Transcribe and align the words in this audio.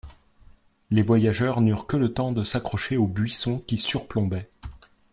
Les 0.89 1.03
voyageurs 1.03 1.61
n’eurent 1.61 1.85
que 1.85 1.95
le 1.95 2.11
temps 2.11 2.31
de 2.31 2.43
s’accrocher 2.43 2.97
aux 2.97 3.05
buissons 3.05 3.59
qui 3.67 3.77
surplombaient. 3.77 4.49